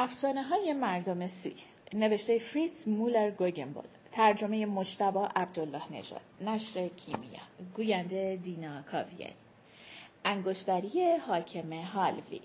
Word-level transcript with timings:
افسانه 0.00 0.42
های 0.42 0.72
مردم 0.72 1.26
سوئیس 1.26 1.78
نوشته 1.94 2.38
فریتز 2.38 2.88
مولر 2.88 3.30
گوگنبول 3.30 3.84
ترجمه 4.12 4.66
مجتبا 4.66 5.28
عبدالله 5.36 5.92
نژاد 5.92 6.20
نشر 6.40 6.88
کیمیا 6.88 7.40
گوینده 7.76 8.36
دینا 8.36 8.82
کاویه 8.82 9.30
انگشتری 10.24 11.16
حاکم 11.16 11.72
هالویل 11.72 12.42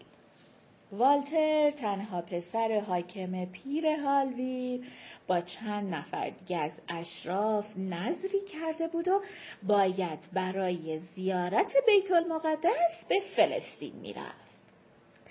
والتر 0.92 1.72
تنها 1.72 2.22
پسر 2.22 2.80
حاکم 2.80 3.46
پیر 3.46 3.86
هالویل 3.88 4.86
با 5.28 5.42
چند 5.42 5.94
نفر 5.94 6.30
دیگه 6.30 6.58
از 6.58 6.72
اشراف 6.90 7.78
نظری 7.78 8.42
کرده 8.42 8.88
بود 8.88 9.08
و 9.08 9.22
باید 9.64 10.30
برای 10.34 11.00
زیارت 11.00 11.74
بیت 11.88 12.12
المقدس 12.12 13.06
به 13.10 13.20
فلسطین 13.20 13.96
می‌رفت. 14.02 14.43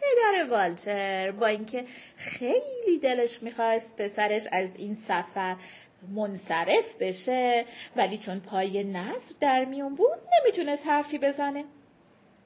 پدر 0.02 0.51
والتر 0.51 1.30
با 1.30 1.47
اینکه 1.47 1.84
خیلی 2.16 2.98
دلش 3.02 3.43
می‌خواست 3.43 3.97
پسرش 3.97 4.47
از 4.52 4.77
این 4.77 4.95
سفر 4.95 5.56
منصرف 6.15 6.95
بشه 7.01 7.65
ولی 7.97 8.19
چون 8.19 8.41
پای 8.41 8.84
نظر 8.84 9.34
در 9.41 9.65
میون 9.65 9.95
بود 9.95 10.19
نمی‌تونست 10.41 10.87
حرفی 10.87 11.19
بزنه. 11.19 11.65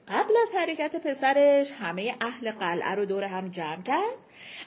قبل 0.07 0.33
از 0.41 0.55
حرکت 0.55 0.95
پسرش 0.95 1.71
همه 1.71 2.15
اهل 2.21 2.51
قلعه 2.51 2.91
رو 2.91 3.05
دور 3.05 3.23
هم 3.23 3.49
جمع 3.49 3.83
کرد. 3.83 4.17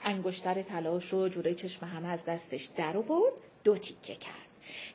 انگشتر 0.05 0.63
تلاش 0.63 1.05
رو 1.05 1.29
جوره 1.29 1.55
چشم 1.55 1.87
همه 1.87 2.09
از 2.09 2.25
دستش 2.25 2.65
در 2.65 2.97
آورد 2.97 3.33
دو 3.65 3.77
تیکه 3.77 4.15
کرد. 4.15 4.35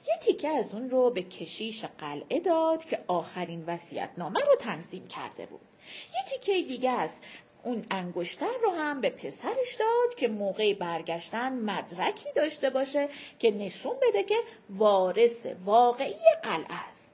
یه 0.08 0.17
تیکه 0.22 0.50
از 0.50 0.73
اون 0.73 0.89
رو 0.89 1.09
به 1.09 1.23
کشیش 1.23 1.86
قلعه 1.86 2.39
داد 2.39 2.86
که 2.86 3.00
آخرین 3.08 3.64
وسیعت 3.67 4.09
نامه 4.17 4.39
رو 4.39 4.56
تنظیم 4.59 5.08
کرده 5.08 5.45
بود. 5.45 5.62
یه 6.14 6.23
تیکه 6.30 6.67
دیگه 6.67 6.89
از 6.89 7.12
اون 7.66 7.85
انگشتر 7.91 8.52
رو 8.63 8.71
هم 8.71 9.02
به 9.02 9.09
پسرش 9.09 9.75
داد 9.80 10.16
که 10.17 10.27
موقع 10.27 10.73
برگشتن 10.73 11.53
مدرکی 11.53 12.33
داشته 12.35 12.69
باشه 12.69 13.09
که 13.39 13.52
نشون 13.52 13.95
بده 14.02 14.23
که 14.23 14.35
وارث 14.69 15.47
واقعی 15.66 16.35
قلعه 16.44 16.73
است. 16.89 17.11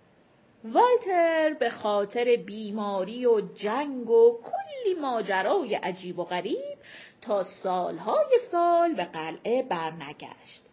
والتر 0.64 1.54
به 1.60 1.70
خاطر 1.70 2.36
بیماری 2.36 3.26
و 3.26 3.42
جنگ 3.42 4.10
و 4.10 4.42
کلی 4.44 4.94
ماجرای 5.02 5.76
عجیب 5.76 6.20
و 6.20 6.24
غریب 6.24 6.78
تا 7.22 7.44
سالهای 7.44 8.40
سال 8.40 8.94
به 8.94 9.06
قلعه 9.06 9.64
برنگشت. 9.64 10.64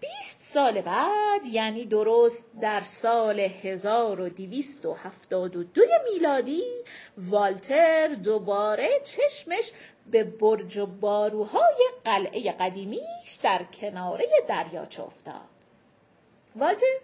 بیست 0.00 0.35
سال 0.52 0.80
بعد 0.80 1.46
یعنی 1.46 1.84
درست 1.84 2.52
در 2.60 2.80
سال 2.80 3.40
1272 3.40 5.82
میلادی 6.12 6.64
والتر 7.18 8.08
دوباره 8.08 9.00
چشمش 9.04 9.72
به 10.10 10.24
برج 10.24 10.78
و 10.78 10.86
باروهای 10.86 11.88
قلعه 12.04 12.52
قدیمیش 12.52 13.34
در 13.42 13.64
کناره 13.64 14.26
دریاچه 14.48 15.02
افتاد. 15.02 15.48
والتر 16.56 16.96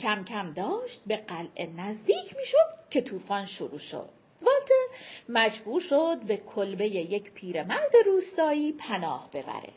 کم 0.00 0.24
کم 0.24 0.52
داشت 0.52 1.02
به 1.06 1.16
قلعه 1.16 1.66
نزدیک 1.76 2.36
می‌شد 2.36 2.74
که 2.90 3.00
طوفان 3.00 3.46
شروع 3.46 3.78
شد. 3.78 4.08
والتر 4.42 4.86
مجبور 5.28 5.80
شد 5.80 6.18
به 6.26 6.36
کلبه 6.36 6.86
یک 6.86 7.32
پیرمرد 7.32 7.96
روستایی 8.06 8.72
پناه 8.72 9.28
ببره. 9.32 9.72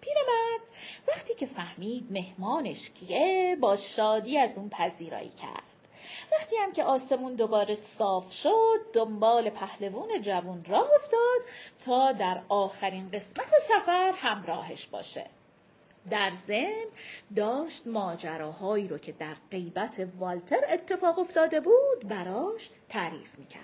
پیرمرد 0.00 0.45
که 1.36 1.46
فهمید 1.46 2.06
مهمانش 2.10 2.90
کیه 2.90 3.56
با 3.60 3.76
شادی 3.76 4.38
از 4.38 4.52
اون 4.56 4.68
پذیرایی 4.68 5.28
کرد. 5.42 5.62
وقتی 6.32 6.56
هم 6.56 6.72
که 6.72 6.84
آسمون 6.84 7.34
دوباره 7.34 7.74
صاف 7.74 8.32
شد 8.32 8.80
دنبال 8.92 9.50
پهلوون 9.50 10.22
جوون 10.22 10.64
راه 10.64 10.90
افتاد 10.94 11.40
تا 11.84 12.12
در 12.12 12.42
آخرین 12.48 13.08
قسمت 13.08 13.48
سفر 13.68 14.12
همراهش 14.16 14.86
باشه. 14.86 15.26
در 16.10 16.30
ضمن 16.46 16.86
داشت 17.36 17.86
ماجراهایی 17.86 18.88
رو 18.88 18.98
که 18.98 19.12
در 19.12 19.36
غیبت 19.50 20.08
والتر 20.18 20.60
اتفاق 20.68 21.18
افتاده 21.18 21.60
بود 21.60 22.08
براش 22.08 22.70
تعریف 22.88 23.38
می‌کرد. 23.38 23.62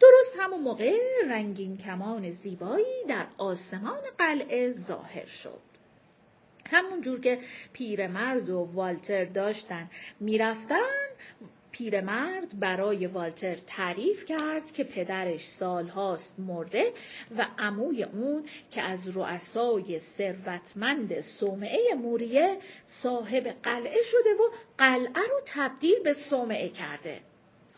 درست 0.00 0.34
همون 0.40 0.60
موقع 0.60 0.92
رنگین 1.28 1.76
کمان 1.76 2.30
زیبایی 2.30 3.04
در 3.08 3.26
آسمان 3.38 4.00
قلعه 4.18 4.72
ظاهر 4.72 5.26
شد. 5.26 5.75
همون 6.70 7.00
جور 7.00 7.20
که 7.20 7.38
پیرمرد 7.72 8.50
و 8.50 8.68
والتر 8.74 9.24
داشتن 9.24 9.90
می‌رفتن 10.20 11.06
پیرمرد 11.70 12.60
برای 12.60 13.06
والتر 13.06 13.54
تعریف 13.54 14.24
کرد 14.24 14.72
که 14.72 14.84
پدرش 14.84 15.48
سالهاست 15.48 16.34
مرده 16.38 16.92
و 17.38 17.46
عموی 17.58 18.02
اون 18.02 18.44
که 18.70 18.82
از 18.82 19.16
رؤسای 19.16 19.98
ثروتمند 19.98 21.20
صومعه 21.20 21.94
موریه 21.94 22.58
صاحب 22.84 23.54
قلعه 23.62 24.02
شده 24.02 24.30
و 24.30 24.50
قلعه 24.78 25.22
رو 25.30 25.40
تبدیل 25.46 26.02
به 26.04 26.12
صومعه 26.12 26.68
کرده. 26.68 27.20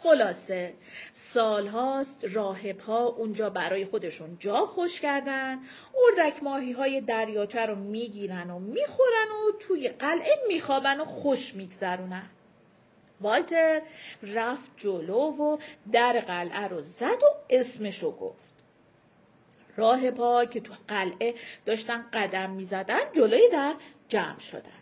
خلاصه 0.02 0.74
سالهاست 1.12 2.24
راهب 2.32 2.80
ها 2.80 3.06
اونجا 3.06 3.50
برای 3.50 3.84
خودشون 3.84 4.36
جا 4.40 4.56
خوش 4.56 5.00
کردن 5.00 5.58
اردک 6.06 6.42
ماهی 6.42 6.72
های 6.72 7.00
دریاچه 7.00 7.66
رو 7.66 7.74
می‌گیرن 7.74 8.50
و 8.50 8.58
می‌خورن 8.58 9.28
و 9.30 9.58
توی 9.60 9.88
قلعه 9.88 10.38
میخوابن 10.48 11.00
و 11.00 11.04
خوش 11.04 11.54
میگذرونن. 11.54 12.30
والتر 13.20 13.82
رفت 14.22 14.70
جلو 14.76 15.20
و 15.20 15.58
در 15.92 16.20
قلعه 16.20 16.68
رو 16.68 16.82
زد 16.82 17.22
و 17.22 17.34
اسمشو 17.50 18.16
گفت. 18.16 18.54
راهبا 19.76 20.44
که 20.44 20.60
تو 20.60 20.72
قلعه 20.88 21.34
داشتن 21.66 22.04
قدم 22.12 22.50
می‌زدن 22.50 23.12
جلوی 23.12 23.48
در 23.52 23.74
جمع 24.08 24.38
شدن. 24.38 24.72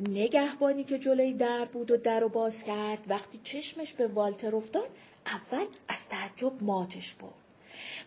نگهبانی 0.00 0.84
که 0.84 0.98
جلوی 0.98 1.32
در 1.32 1.64
بود 1.64 1.90
و 1.90 1.96
در 1.96 2.20
رو 2.20 2.28
باز 2.28 2.64
کرد. 2.64 3.04
وقتی 3.08 3.40
چشمش 3.44 3.92
به 3.92 4.06
والتر 4.06 4.56
افتاد 4.56 4.88
اول 5.26 5.66
از 5.88 6.08
تعجب 6.08 6.62
ماتش 6.62 7.14
برد. 7.14 7.32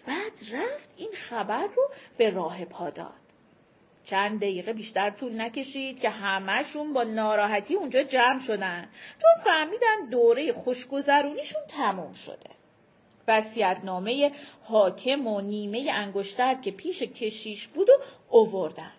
بعد 0.07 0.31
رفت 0.51 0.90
این 0.97 1.12
خبر 1.13 1.68
رو 1.75 1.90
به 2.18 2.29
راهب 2.29 2.72
داد. 2.95 3.13
چند 4.03 4.40
دقیقه 4.40 4.74
بیشتر 4.74 5.09
طول 5.09 5.41
نکشید 5.41 6.00
که 6.00 6.09
همهشون 6.09 6.94
با 6.94 7.03
ناراحتی 7.03 7.75
اونجا 7.75 8.03
جمع 8.03 8.40
شدن. 8.40 8.90
چون 9.22 9.44
فهمیدن 9.44 10.09
دوره 10.12 10.53
خوشگذرونیشون 10.53 11.62
تموم 11.68 12.13
شده. 12.13 12.50
نامه 13.84 14.31
حاکم 14.63 15.28
و 15.28 15.41
نیمه 15.41 15.91
انگشتر 15.94 16.56
که 16.56 16.72
پیش 16.72 17.03
کشیش 17.03 17.68
بود 17.68 17.90
و 17.90 17.94
اووردن. 18.29 18.94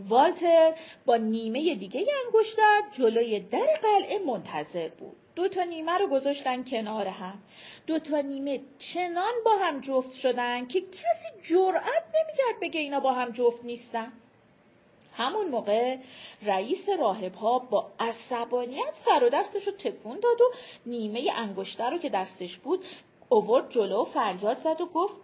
والتر 0.00 0.74
با 1.06 1.16
نیمه 1.16 1.74
دیگه 1.74 2.06
انگشتر 2.24 2.82
جلوی 2.92 3.40
در 3.40 3.78
قلعه 3.82 4.18
منتظر 4.18 4.88
بود. 4.88 5.16
دو 5.34 5.48
تا 5.48 5.62
نیمه 5.62 5.98
رو 5.98 6.08
گذاشتن 6.08 6.64
کنار 6.64 7.06
هم. 7.06 7.38
دو 7.86 7.98
تا 7.98 8.20
نیمه 8.20 8.60
چنان 8.78 9.32
با 9.44 9.56
هم 9.60 9.80
جفت 9.80 10.12
شدن 10.14 10.66
که 10.66 10.80
کسی 10.80 11.28
جرأت 11.42 12.04
نمی‌کرد 12.14 12.60
بگه 12.62 12.80
اینا 12.80 13.00
با 13.00 13.12
هم 13.12 13.30
جفت 13.30 13.64
نیستن. 13.64 14.12
همون 15.16 15.48
موقع 15.48 15.96
رئیس 16.42 16.88
راهب 16.88 17.34
ها 17.34 17.58
با 17.58 17.92
عصبانیت 18.00 18.94
سر 19.04 19.24
و 19.24 19.28
دستش 19.28 19.66
رو 19.66 19.72
تکون 19.72 20.20
داد 20.20 20.40
و 20.40 20.52
نیمه 20.86 21.30
انگشتر 21.36 21.90
رو 21.90 21.98
که 21.98 22.08
دستش 22.08 22.56
بود 22.56 22.84
اوورد 23.28 23.70
جلو 23.70 24.04
فریاد 24.04 24.58
زد 24.58 24.80
و 24.80 24.86
گفت 24.86 25.16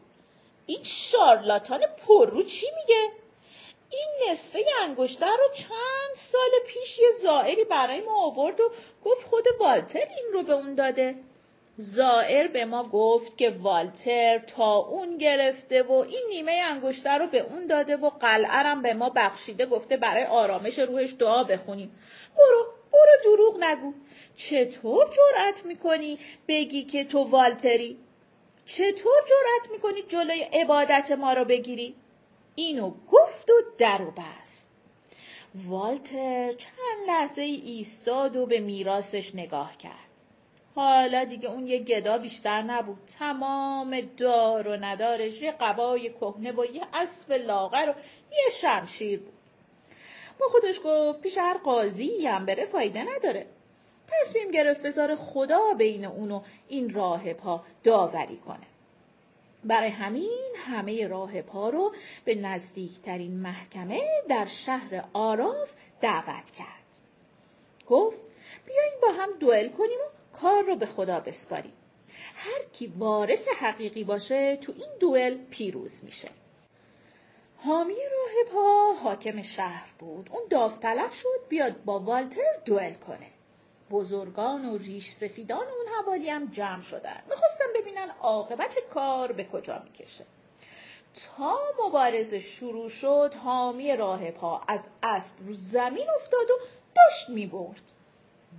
این 0.67 0.83
شارلاتان 0.83 1.81
پررو 2.07 2.43
چی 2.43 2.67
میگه؟ 2.77 3.20
این 3.91 4.31
نصفه 4.31 4.65
انگشتر 4.83 5.37
رو 5.37 5.55
چند 5.55 6.15
سال 6.15 6.51
پیش 6.67 6.99
یه 6.99 7.11
زائری 7.23 7.65
برای 7.65 8.01
ما 8.01 8.25
آورد 8.25 8.61
و 8.61 8.73
گفت 9.05 9.27
خود 9.27 9.45
والتر 9.61 9.99
این 9.99 10.33
رو 10.33 10.43
به 10.43 10.53
اون 10.53 10.75
داده. 10.75 11.15
زائر 11.79 12.49
به 12.49 12.65
ما 12.65 12.89
گفت 12.89 13.39
که 13.39 13.51
والتر 13.51 14.39
تا 14.39 14.77
اون 14.77 15.17
گرفته 15.19 15.83
و 15.83 15.93
این 15.93 16.23
نیمه 16.29 16.53
انگشتر 16.53 17.19
رو 17.19 17.27
به 17.27 17.41
اون 17.41 17.67
داده 17.67 17.97
و 17.97 18.11
قلعرم 18.11 18.83
به 18.83 18.95
ما 18.95 19.11
بخشیده 19.11 19.67
گفته 19.67 19.97
برای 19.97 20.25
آرامش 20.25 20.79
روحش 20.79 21.15
دعا 21.19 21.45
بخونیم. 21.45 21.99
برو 22.37 22.67
برو 22.93 23.25
دروغ 23.25 23.65
نگو. 23.65 23.93
چطور 24.37 25.07
جرأت 25.11 25.65
می‌کنی 25.65 26.19
بگی 26.49 26.85
که 26.85 27.05
تو 27.05 27.19
والتری؟ 27.19 27.99
چطور 28.67 29.23
جرأت 29.29 29.73
می‌کنی 29.73 30.03
جلوی 30.03 30.43
عبادت 30.43 31.11
ما 31.13 31.33
رو 31.33 31.45
بگیری؟ 31.45 31.95
اینو 32.61 32.93
گفت 33.13 33.51
و 33.51 33.55
در 33.79 34.03
و 34.03 34.11
بست. 34.11 34.71
والتر 35.55 36.53
چند 36.53 37.07
لحظه 37.07 37.43
ایستاد 37.43 38.37
و 38.37 38.47
به 38.47 38.61
میراثش 38.61 39.35
نگاه 39.35 39.77
کرد. 39.77 40.11
حالا 40.75 41.25
دیگه 41.25 41.51
اون 41.51 41.67
یه 41.67 41.79
گدا 41.79 42.19
بیشتر 42.19 42.63
نبود. 42.63 42.99
تمام 43.19 44.01
دار 44.01 44.69
و 44.69 44.77
ندارش 44.77 45.43
یه 45.43 45.53
قبای 45.53 46.11
کهنه 46.11 46.53
و 46.53 46.65
یه 46.65 46.83
اسب 46.95 47.33
لاغر 47.33 47.89
و 47.91 47.95
یه 48.33 48.51
شمشیر 48.53 49.21
بود. 49.21 49.35
با 50.41 50.47
خودش 50.47 50.81
گفت 50.85 51.21
پیش 51.21 51.39
هر 51.39 51.59
قاضی 51.59 52.27
هم 52.27 52.47
بره 52.47 52.67
فایده 52.67 53.05
نداره. 53.17 53.47
تصمیم 54.09 54.51
گرفت 54.51 54.83
بذاره 54.83 55.17
خدا 55.17 55.75
بین 55.79 56.05
اونو 56.05 56.43
این 56.69 56.95
راهب 56.95 57.39
ها 57.39 57.65
داوری 57.85 58.37
کنه. 58.37 58.67
برای 59.65 59.89
همین 59.89 60.53
همه 60.57 61.07
راه 61.07 61.43
پا 61.43 61.69
رو 61.69 61.95
به 62.25 62.35
نزدیکترین 62.35 63.41
محکمه 63.41 64.03
در 64.29 64.47
شهر 64.47 65.05
آراف 65.13 65.73
دعوت 66.01 66.51
کرد. 66.51 66.85
گفت 67.89 68.21
بیاییم 68.67 69.01
با 69.03 69.09
هم 69.13 69.39
دوئل 69.39 69.69
کنیم 69.69 69.99
و 69.99 70.37
کار 70.37 70.63
رو 70.65 70.77
به 70.77 70.87
خدا 70.87 71.21
بسپاریم. 71.21 71.73
هر 72.35 72.63
کی 72.73 72.87
وارث 72.87 73.49
حقیقی 73.49 74.05
باشه 74.05 74.57
تو 74.57 74.73
این 74.77 74.91
دوئل 75.01 75.39
پیروز 75.51 76.05
میشه. 76.05 76.29
حامی 77.57 77.95
راه 77.95 78.53
پا 78.53 78.93
حاکم 79.03 79.43
شهر 79.43 79.91
بود. 79.99 80.31
اون 80.33 80.43
داوطلب 80.51 81.13
شد 81.13 81.49
بیاد 81.49 81.85
با 81.85 81.99
والتر 81.99 82.53
دوئل 82.65 82.95
کنه. 82.95 83.27
بزرگان 83.91 84.65
و 84.65 84.79
ریش 84.79 85.11
سفیدان 85.11 85.67
اون 85.67 85.87
حوالی 85.99 86.31
هم 86.31 86.47
جمع 86.47 86.83
شدن. 86.83 87.23
می‌خواستن 87.31 87.65
ببینن 87.75 88.09
عاقبت 88.21 88.79
کار 88.95 89.33
به 89.33 89.45
کجا 89.45 89.83
می‌کشه. 89.85 90.25
تا 91.15 91.59
مبارزه 91.87 92.39
شروع 92.39 92.89
شد 92.89 93.35
حامی 93.45 93.97
راه 93.97 94.31
پا 94.31 94.61
از 94.69 94.85
اسب 95.03 95.35
رو 95.47 95.53
زمین 95.53 96.11
افتاد 96.11 96.51
و 96.51 96.55
داشت 96.97 97.29
می‌برد. 97.29 97.83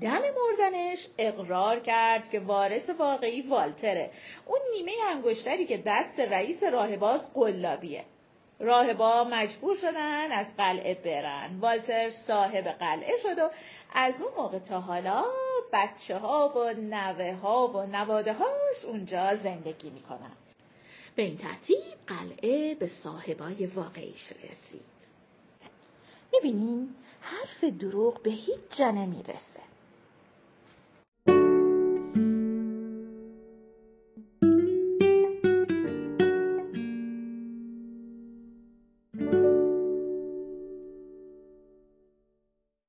دم 0.01 0.21
مردنش 0.21 1.07
اقرار 1.17 1.79
کرد 1.79 2.29
که 2.29 2.39
وارث 2.39 2.89
واقعی 2.89 3.41
والتره. 3.41 4.11
اون 4.45 4.59
نیمه 4.71 4.91
انگشتری 5.09 5.65
که 5.65 5.83
دست 5.85 6.19
رئیس 6.19 6.63
راهباز 6.63 7.33
قلابیه. 7.33 8.05
راهبا 8.61 9.23
مجبور 9.23 9.75
شدن 9.75 10.31
از 10.31 10.55
قلعه 10.57 10.93
برن. 10.93 11.59
والتر 11.59 12.09
صاحب 12.09 12.63
قلعه 12.63 13.17
شد 13.17 13.39
و 13.39 13.49
از 13.93 14.21
اون 14.21 14.31
موقع 14.37 14.59
تا 14.59 14.79
حالا 14.79 15.25
بچه 15.73 16.17
ها 16.17 16.49
و 16.49 16.73
نوه 16.73 17.33
ها 17.33 17.67
و 17.67 17.85
نواده 17.85 18.33
هاش 18.33 18.85
اونجا 18.85 19.35
زندگی 19.35 19.89
می‌کنن. 19.89 20.31
به 21.15 21.23
این 21.23 21.37
ترتیب 21.37 21.77
قلعه 22.07 22.75
به 22.75 22.87
صاحبای 22.87 23.65
واقعیش 23.65 24.33
رسید. 24.49 24.81
می‌بینیم 26.33 26.95
حرف 27.21 27.63
دروغ 27.63 28.21
به 28.21 28.31
هیچ 28.31 28.59
جا 28.77 28.91
نمی‌رسه. 28.91 29.70